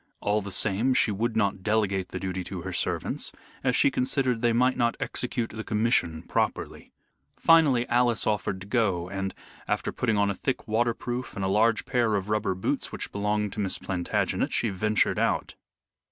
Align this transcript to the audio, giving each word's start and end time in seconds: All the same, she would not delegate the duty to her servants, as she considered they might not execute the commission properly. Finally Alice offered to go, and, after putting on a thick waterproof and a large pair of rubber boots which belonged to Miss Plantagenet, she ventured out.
All 0.19 0.41
the 0.41 0.51
same, 0.51 0.95
she 0.95 1.11
would 1.11 1.35
not 1.37 1.61
delegate 1.61 2.07
the 2.09 2.19
duty 2.19 2.43
to 2.45 2.61
her 2.63 2.73
servants, 2.73 3.31
as 3.63 3.75
she 3.75 3.91
considered 3.91 4.41
they 4.41 4.51
might 4.51 4.75
not 4.75 4.97
execute 4.99 5.51
the 5.51 5.63
commission 5.63 6.23
properly. 6.23 6.91
Finally 7.37 7.87
Alice 7.87 8.25
offered 8.25 8.61
to 8.61 8.65
go, 8.65 9.07
and, 9.09 9.35
after 9.67 9.91
putting 9.91 10.17
on 10.17 10.31
a 10.31 10.33
thick 10.33 10.67
waterproof 10.67 11.35
and 11.35 11.45
a 11.45 11.47
large 11.47 11.85
pair 11.85 12.15
of 12.15 12.29
rubber 12.29 12.55
boots 12.55 12.91
which 12.91 13.11
belonged 13.11 13.53
to 13.53 13.59
Miss 13.59 13.77
Plantagenet, 13.77 14.51
she 14.51 14.69
ventured 14.69 15.19
out. 15.19 15.53